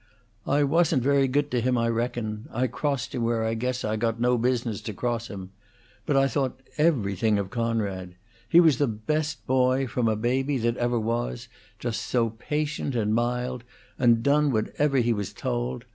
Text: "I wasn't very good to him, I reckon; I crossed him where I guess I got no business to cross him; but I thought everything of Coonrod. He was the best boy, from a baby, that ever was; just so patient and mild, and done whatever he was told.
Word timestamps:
"I 0.47 0.63
wasn't 0.63 1.03
very 1.03 1.27
good 1.27 1.51
to 1.51 1.61
him, 1.61 1.77
I 1.77 1.87
reckon; 1.87 2.49
I 2.51 2.65
crossed 2.65 3.13
him 3.13 3.21
where 3.23 3.45
I 3.45 3.53
guess 3.53 3.85
I 3.85 3.97
got 3.97 4.19
no 4.19 4.35
business 4.35 4.81
to 4.81 4.95
cross 4.95 5.27
him; 5.27 5.51
but 6.07 6.17
I 6.17 6.27
thought 6.27 6.59
everything 6.79 7.37
of 7.37 7.51
Coonrod. 7.51 8.15
He 8.49 8.59
was 8.59 8.79
the 8.79 8.87
best 8.87 9.45
boy, 9.45 9.85
from 9.85 10.07
a 10.07 10.15
baby, 10.15 10.57
that 10.57 10.77
ever 10.77 10.99
was; 10.99 11.49
just 11.77 12.01
so 12.01 12.31
patient 12.31 12.95
and 12.95 13.13
mild, 13.13 13.63
and 13.99 14.23
done 14.23 14.51
whatever 14.51 14.97
he 14.97 15.13
was 15.13 15.33
told. 15.33 15.85